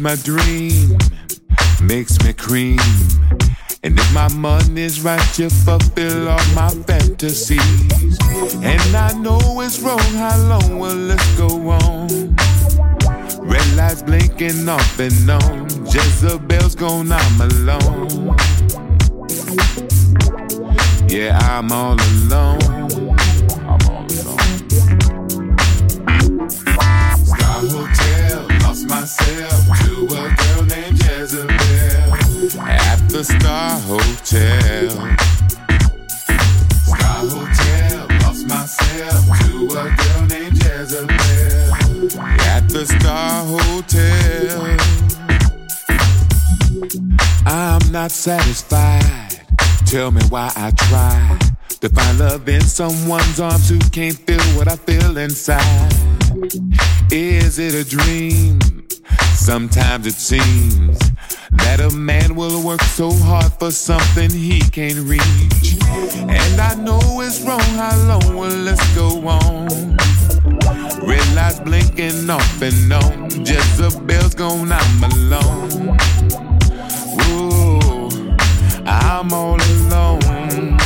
My 0.00 0.14
dream, 0.14 0.96
makes 1.82 2.22
me 2.22 2.32
cream. 2.32 2.78
And 3.82 3.98
if 3.98 4.12
my 4.14 4.28
money's 4.32 5.00
right, 5.00 5.38
you 5.38 5.50
fulfill 5.50 6.28
all 6.28 6.46
my 6.54 6.70
fantasies. 6.86 8.18
And 8.62 8.96
I 8.96 9.12
know 9.20 9.60
it's 9.60 9.80
wrong, 9.80 9.98
how 9.98 10.38
long 10.48 10.78
will 10.78 11.08
this 11.08 11.36
go 11.36 11.48
on? 11.70 12.36
Red 13.40 13.76
lights 13.76 14.02
blinking 14.02 14.68
off 14.68 15.00
and 15.00 15.30
on. 15.30 15.66
Jezebel's 15.84 16.76
gone, 16.76 17.10
I'm 17.10 17.40
alone. 17.40 18.36
Yeah, 21.08 21.38
I'm 21.42 21.72
all 21.72 21.96
alone. 22.00 22.67
The 33.18 33.24
Star 33.24 33.80
Hotel. 33.80 34.90
Star 36.86 37.18
Hotel, 37.26 38.06
lost 38.22 38.46
myself 38.46 39.24
to 39.40 39.66
a 39.66 39.90
girl 39.96 40.26
named 40.28 40.56
Jezebel 40.62 41.74
at 42.46 42.68
the 42.68 42.86
Star 42.86 43.44
Hotel. 43.44 44.76
I'm 47.44 47.90
not 47.90 48.12
satisfied. 48.12 49.40
Tell 49.86 50.12
me 50.12 50.22
why 50.28 50.52
I 50.54 50.70
try 50.70 51.38
to 51.80 51.88
find 51.88 52.20
love 52.20 52.48
in 52.48 52.60
someone's 52.60 53.40
arms 53.40 53.68
who 53.68 53.80
can't 53.90 54.16
feel 54.16 54.44
what 54.56 54.68
I 54.68 54.76
feel 54.76 55.18
inside. 55.18 55.92
Is 57.10 57.58
it 57.58 57.74
a 57.74 57.84
dream? 57.84 58.60
Sometimes 59.34 60.06
it 60.06 60.14
seems 60.14 60.98
that 61.58 61.80
a 61.80 61.90
man 61.90 62.34
will 62.34 62.62
work 62.62 62.82
so 62.82 63.10
hard 63.12 63.52
for 63.54 63.70
something 63.70 64.30
he 64.30 64.60
can't 64.60 64.98
reach. 65.00 65.76
And 65.88 66.60
I 66.60 66.74
know 66.74 67.20
it's 67.20 67.40
wrong, 67.42 67.60
how 67.60 67.96
long 68.06 68.36
will 68.36 68.64
this 68.64 68.80
go 68.94 69.26
on? 69.28 69.68
Red 71.06 71.34
lights 71.34 71.60
blinking 71.60 72.28
off 72.28 72.62
and 72.62 72.92
on. 72.92 73.30
Jezebel's 73.30 74.34
gone, 74.34 74.70
I'm 74.72 75.04
alone. 75.04 75.96
Ooh, 77.30 78.08
I'm 78.86 79.32
all 79.32 79.56
alone. 79.60 80.76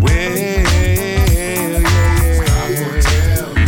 Well, 0.00 0.36
yeah, 0.36 1.32
yeah. 1.32 1.80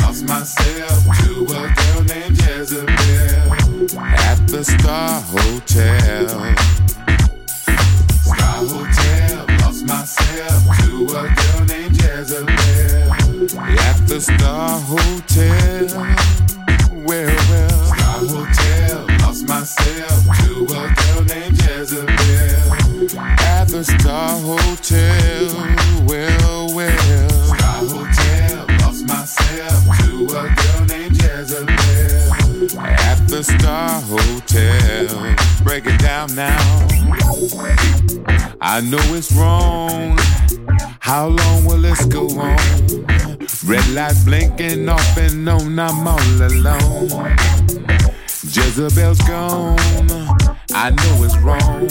Lost 0.02 0.24
myself 0.28 1.04
to 1.18 1.44
a 1.44 1.46
girl 1.74 2.02
named 2.04 2.36
Jezebel 2.38 4.00
at 4.00 4.46
the 4.48 4.62
Star 4.64 5.20
Hotel. 5.56 6.28
Star 8.20 8.60
Hotel, 8.66 9.46
lost 9.60 9.86
myself 9.86 10.62
to 10.80 11.04
a 11.06 11.34
girl 11.34 11.64
named 11.64 11.96
Jezebel 11.96 13.12
at 13.78 14.06
the 14.06 14.20
Star 14.20 14.78
Hotel. 14.80 15.86
Well, 16.92 17.38
Star 17.86 18.18
Hotel, 18.18 19.06
lost 19.20 19.48
myself 19.48 20.24
to 20.44 20.64
a 20.64 20.94
girl 20.94 21.24
named 21.24 21.56
Jezebel 21.62 23.18
at 23.18 23.68
the 23.68 23.82
Star 23.82 24.38
Hotel. 24.38 25.85
Star 33.46 34.00
Hotel. 34.00 35.36
Break 35.62 35.86
it 35.86 36.00
down 36.00 36.34
now. 36.34 36.58
I 38.60 38.80
know 38.80 38.98
it's 39.14 39.30
wrong. 39.32 40.18
How 40.98 41.28
long 41.28 41.64
will 41.64 41.80
this 41.80 42.04
go 42.06 42.26
on? 42.40 42.58
Red 43.64 43.88
lights 43.94 44.24
blinking 44.24 44.88
off 44.88 45.16
and 45.16 45.48
on, 45.48 45.78
I'm 45.78 46.08
all 46.08 46.42
alone. 46.42 47.08
Jezebel's 48.42 49.20
gone, 49.20 49.78
I 50.72 50.90
know 50.90 51.24
it's 51.24 51.36
wrong. 51.38 51.86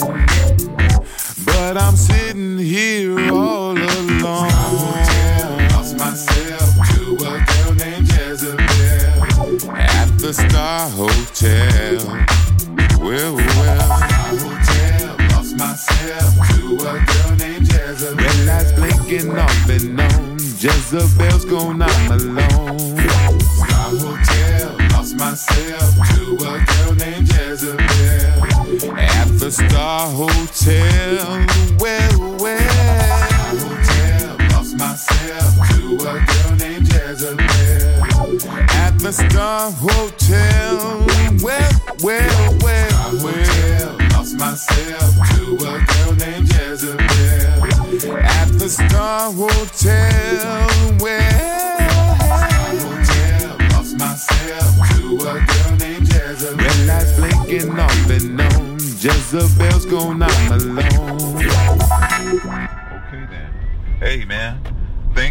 But 1.46 1.78
I'm 1.78 1.96
sitting 1.96 2.58
here 2.58 3.32
all 3.32 3.76
alone. 3.78 5.05
The 10.26 10.32
Star 10.32 10.88
Hotel. 10.90 12.04
Well, 12.98 13.36
well, 13.36 13.96
Star 13.96 14.34
Hotel, 14.34 15.16
lost 15.30 15.56
myself 15.56 16.34
to 16.50 16.74
a 16.74 16.98
girl 17.06 17.36
named 17.36 17.68
Jezebel. 17.72 18.16
Red 18.16 18.46
lights 18.46 18.72
blinking 18.72 19.38
off 19.38 19.68
and 19.70 20.00
on. 20.00 20.38
Jezebel's 20.58 21.44
gone, 21.44 21.80
I'm 21.80 22.10
alone. 22.10 22.98
Star 23.38 23.90
Hotel, 24.02 24.76
lost 24.90 25.14
myself 25.16 25.94
to 26.16 26.34
a 26.34 26.64
girl 26.64 26.94
named 26.96 27.28
Jezebel 27.32 28.98
at 28.98 29.28
the 29.38 29.50
Star 29.52 30.10
Hotel. 30.10 31.55
Star 39.16 39.70
Hotel. 39.70 41.06
Well, 41.42 41.72
well, 42.02 42.58
well, 42.60 42.90
Star 42.90 43.32
Hotel, 43.32 43.96
lost 44.12 44.36
myself 44.38 45.14
to 45.30 45.54
a 45.54 45.80
girl 45.86 46.12
named 46.16 46.52
Jezebel 46.52 47.00
at 48.18 48.48
the 48.58 48.68
Star 48.68 49.32
Hotel. 49.32 50.68
Well, 51.00 52.16
Star 52.18 52.76
Hotel, 52.76 53.56
lost 53.70 53.96
myself 53.98 54.74
to 54.98 55.16
a 55.16 55.40
girl 55.46 55.76
named 55.78 56.12
Jezebel. 56.12 56.56
Red 56.58 56.86
lights 56.86 57.12
blinking 57.16 57.78
off 57.80 58.10
and 58.10 58.38
on. 58.38 58.76
Jezebel's 58.78 59.86
gone, 59.86 60.22
I'm 60.22 60.52
alone. 60.52 61.36
Okay 63.06 63.24
then. 63.30 63.50
Hey 63.98 64.24
man, 64.26 64.60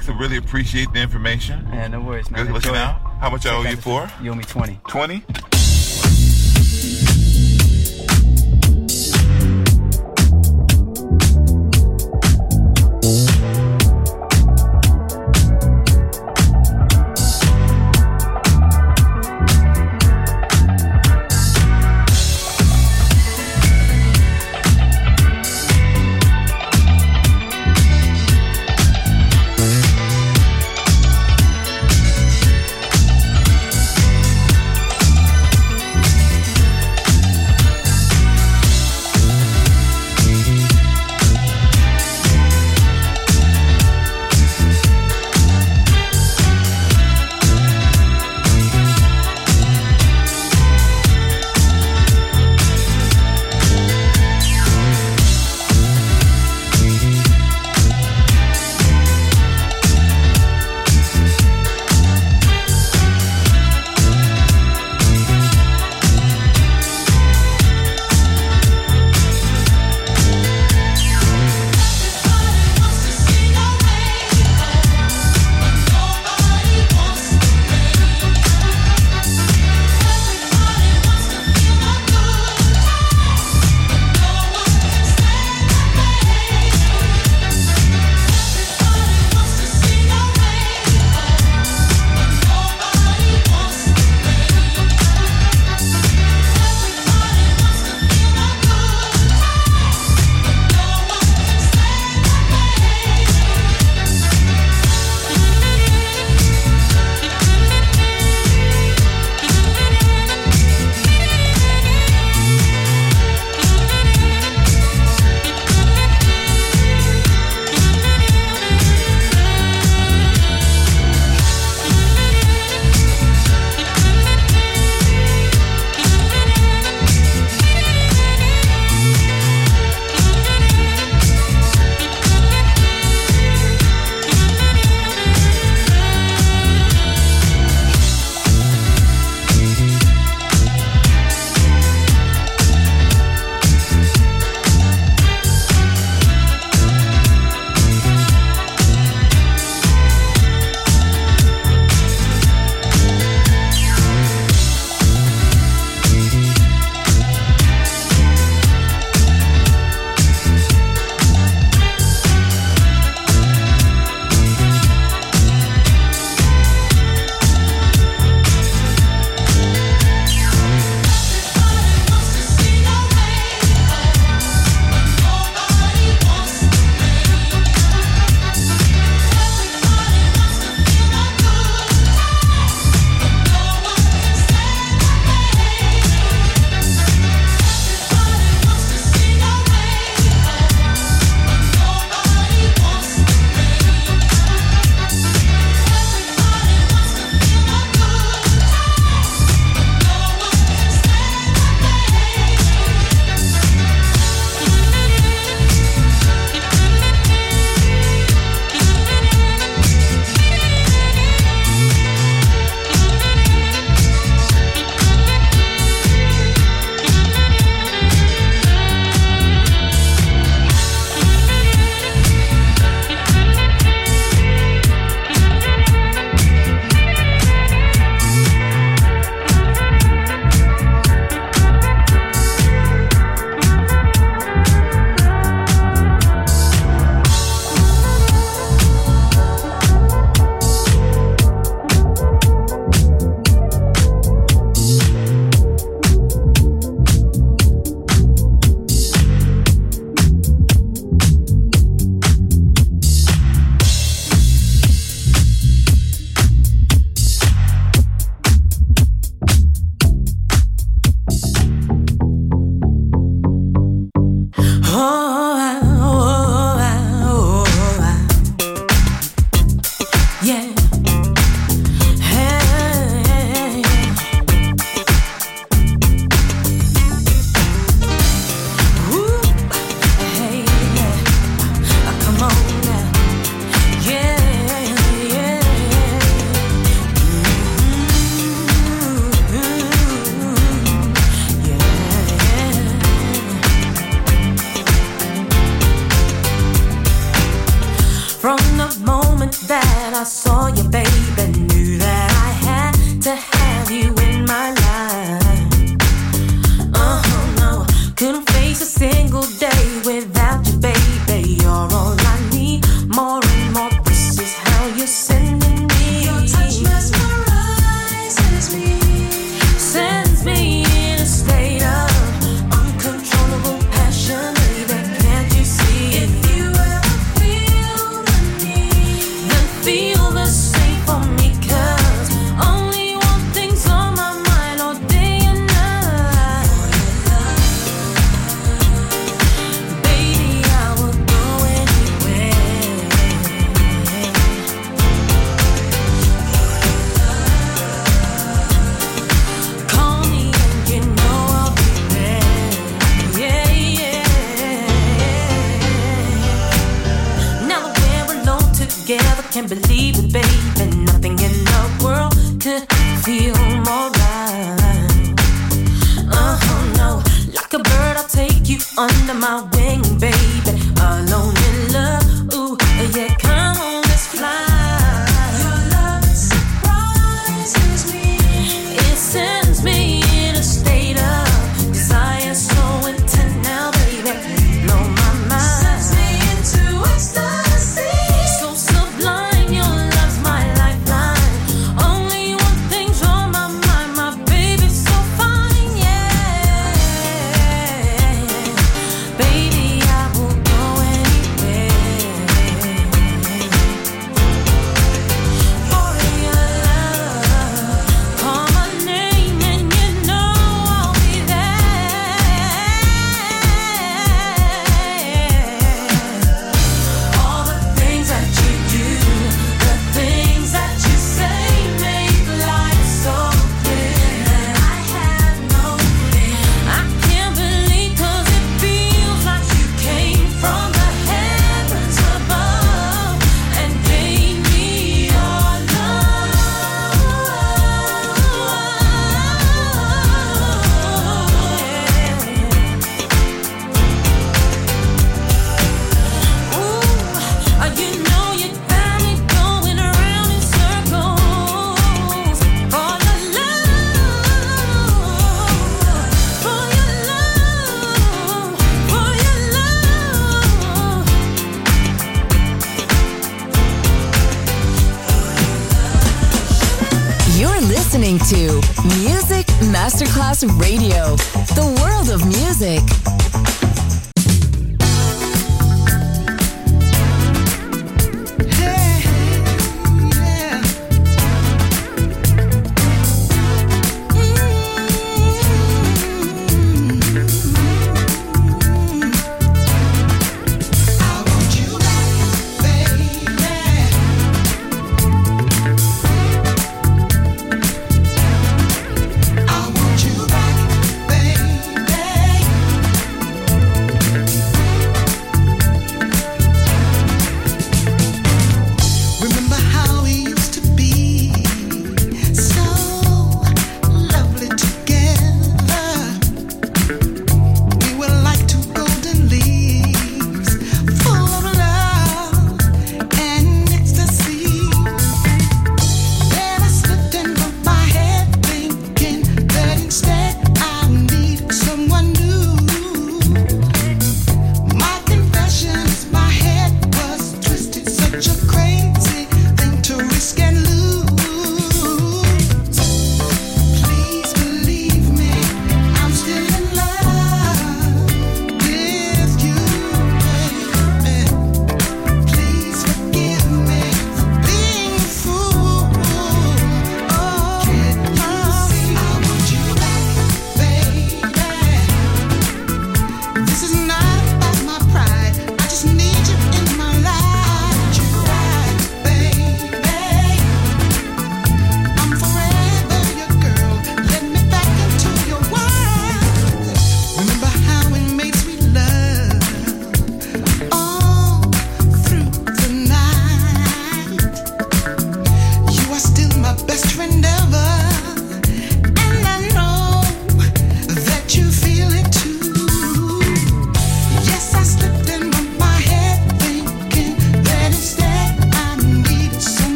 thanks. 0.00 0.08
I 0.08 0.18
really 0.20 0.36
appreciate 0.36 0.92
the 0.92 1.00
information. 1.00 1.66
Yeah, 1.72 1.88
no 1.88 2.00
worries, 2.00 2.30
man. 2.30 2.46
Good 2.46 2.54
looking 2.54 2.74
out. 2.74 3.00
How 3.20 3.30
much 3.30 3.46
I 3.46 3.54
owe 3.54 3.62
you 3.62 3.76
for? 3.76 4.10
You 4.22 4.32
owe 4.32 4.34
me 4.34 4.44
20. 4.44 4.80
20? 4.88 5.59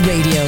Radio. 0.00 0.47